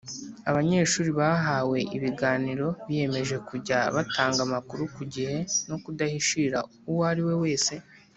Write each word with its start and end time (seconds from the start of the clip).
Abanyeshuri 0.49 1.09
bahawe 1.19 1.77
ibiganiro 1.97 2.67
biyemeje 2.87 3.35
kujya 3.47 3.79
batanga 3.95 4.39
amakuru 4.47 4.83
ku 4.95 5.01
gihe 5.13 5.37
no 5.69 5.77
kudahishira 5.83 6.57
uwo 6.89 7.01
ariwe 7.11 7.35
wese 7.43 7.73